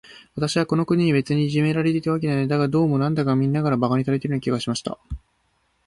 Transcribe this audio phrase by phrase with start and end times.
[0.33, 2.57] 私はこの国で、別にいじめられたわけではないのです。
[2.57, 4.97] だが、どうも、なんだか、みんなから馬鹿にされているような気がしました。